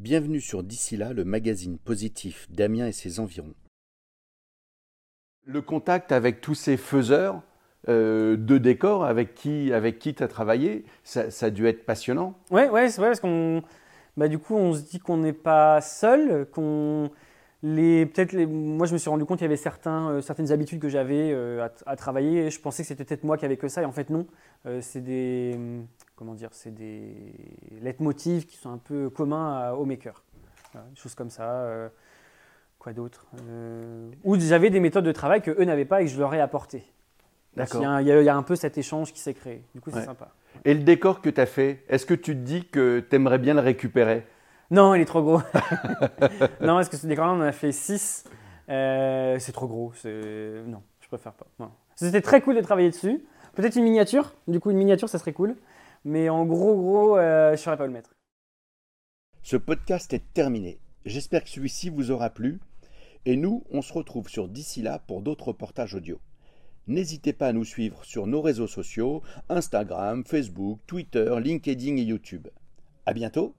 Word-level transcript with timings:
Bienvenue 0.00 0.40
sur 0.40 0.64
D'ici 0.64 0.96
là, 0.96 1.12
le 1.12 1.24
magazine 1.24 1.78
positif 1.78 2.50
d'Amiens 2.50 2.88
et 2.88 2.92
ses 2.92 3.20
environs. 3.20 3.54
Le 5.46 5.62
contact 5.62 6.10
avec 6.10 6.40
tous 6.40 6.54
ces 6.54 6.76
faiseurs 6.76 7.42
euh, 7.88 8.36
de 8.36 8.58
décors 8.58 9.04
avec 9.04 9.34
qui 9.34 9.72
avec 9.72 9.98
qui 9.98 10.14
tu 10.14 10.22
as 10.22 10.28
travaillé, 10.28 10.84
ça, 11.04 11.30
ça, 11.30 11.46
a 11.46 11.50
dû 11.50 11.66
être 11.66 11.86
passionnant. 11.86 12.34
Ouais, 12.50 12.68
ouais, 12.68 12.90
c'est 12.90 13.00
vrai 13.00 13.10
parce 13.10 13.20
qu'on 13.20 13.62
bah, 14.16 14.28
du 14.28 14.38
coup, 14.38 14.56
on 14.56 14.74
se 14.74 14.82
dit 14.82 14.98
qu'on 14.98 15.16
n'est 15.16 15.32
pas 15.32 15.80
seul, 15.80 16.46
qu'on 16.50 17.10
les 17.62 18.04
peut-être 18.04 18.32
les... 18.32 18.46
moi 18.46 18.86
je 18.86 18.92
me 18.92 18.98
suis 18.98 19.08
rendu 19.08 19.24
compte 19.24 19.38
qu'il 19.38 19.46
y 19.46 19.48
avait 19.48 19.56
certains, 19.56 20.10
euh, 20.10 20.20
certaines 20.20 20.52
habitudes 20.52 20.80
que 20.80 20.88
j'avais 20.88 21.30
euh, 21.32 21.66
à, 21.86 21.96
travailler. 21.96 22.50
Je 22.50 22.60
pensais 22.60 22.82
que 22.82 22.88
c'était 22.88 23.04
peut-être 23.04 23.24
moi 23.24 23.38
qui 23.38 23.44
avais 23.44 23.56
que 23.56 23.68
ça 23.68 23.80
et 23.80 23.86
en 23.86 23.92
fait 23.92 24.10
non. 24.10 24.26
c'est 24.80 25.02
des 25.02 25.58
comment 26.16 26.34
dire, 26.34 26.50
c'est 26.52 26.74
des 26.74 27.14
leitmotivs 27.80 28.46
qui 28.46 28.56
sont 28.56 28.70
un 28.70 28.78
peu 28.78 29.10
communs 29.10 29.72
aux 29.72 29.84
makers. 29.84 30.22
des 30.74 30.96
choses 30.96 31.14
comme 31.14 31.30
ça. 31.30 31.68
quoi 32.78 32.92
d'autre 32.92 33.26
Ou 34.24 34.38
j'avais 34.38 34.70
des 34.70 34.80
méthodes 34.80 35.04
de 35.04 35.12
travail 35.12 35.42
que 35.42 35.50
eux 35.50 35.64
n'avaient 35.64 35.84
pas 35.84 36.02
et 36.02 36.04
que 36.04 36.10
je 36.10 36.18
leur 36.18 36.34
ai 36.34 36.40
apportées. 36.40 36.84
D'accord. 37.56 38.00
Il, 38.00 38.06
y, 38.06 38.28
a 38.28 38.36
un 38.36 38.42
peu 38.42 38.56
cet 38.56 38.78
échange 38.78 39.12
qui 39.12 39.20
s'est 39.20 39.34
créé. 39.34 39.62
Du 39.74 39.80
coup, 39.80 39.90
c'est 39.92 40.04
sympa. 40.04 40.28
Et 40.64 40.74
le 40.74 40.82
décor 40.82 41.20
que 41.20 41.30
tu 41.30 41.40
as 41.40 41.46
fait, 41.46 41.84
est-ce 41.88 42.06
que 42.06 42.14
tu 42.14 42.34
te 42.34 42.40
dis 42.40 42.64
que 42.64 43.00
tu 43.08 43.16
aimerais 43.16 43.38
bien 43.38 43.54
le 43.54 43.60
récupérer? 43.60 44.26
Non, 44.70 44.94
il 44.94 45.02
est 45.02 45.06
trop 45.06 45.22
gros. 45.22 45.38
non, 46.60 46.76
parce 46.76 46.88
que 46.88 46.96
ce 46.96 47.06
décor-là, 47.06 47.32
on 47.32 47.36
en 47.36 47.42
a 47.42 47.52
fait 47.52 47.70
6. 47.70 48.24
Euh, 48.68 49.36
c'est 49.38 49.52
trop 49.52 49.68
gros. 49.68 49.92
Non, 50.04 50.82
je 51.00 51.08
préfère 51.08 51.32
pas. 51.32 51.46
C'était 51.94 52.22
très 52.22 52.40
cool 52.40 52.56
de 52.56 52.60
travailler 52.60 52.90
dessus. 52.90 53.24
Peut-être 53.54 53.76
une 53.76 53.84
miniature. 53.84 54.34
Du 54.48 54.58
coup, 54.58 54.70
une 54.70 54.78
miniature, 54.78 55.08
ça 55.08 55.18
serait 55.18 55.32
cool. 55.32 55.54
Mais 56.04 56.28
en 56.28 56.44
gros, 56.44 56.76
gros, 56.76 57.18
euh, 57.18 57.48
je 57.48 57.52
ne 57.52 57.56
saurais 57.56 57.76
pas 57.76 57.86
le 57.86 57.92
mettre. 57.92 58.14
Ce 59.42 59.56
podcast 59.56 60.12
est 60.12 60.32
terminé. 60.32 60.78
J'espère 61.04 61.44
que 61.44 61.50
celui-ci 61.50 61.90
vous 61.90 62.10
aura 62.10 62.30
plu. 62.30 62.60
Et 63.26 63.36
nous, 63.36 63.64
on 63.70 63.82
se 63.82 63.92
retrouve 63.92 64.28
sur 64.28 64.48
d'ici 64.48 64.82
là 64.82 64.98
pour 64.98 65.22
d'autres 65.22 65.48
reportages 65.48 65.94
audio. 65.94 66.20
N'hésitez 66.86 67.32
pas 67.32 67.48
à 67.48 67.52
nous 67.54 67.64
suivre 67.64 68.04
sur 68.04 68.26
nos 68.26 68.42
réseaux 68.42 68.66
sociaux, 68.66 69.22
Instagram, 69.48 70.24
Facebook, 70.24 70.80
Twitter, 70.86 71.34
LinkedIn 71.42 71.96
et 71.96 72.02
YouTube. 72.02 72.48
À 73.06 73.14
bientôt 73.14 73.54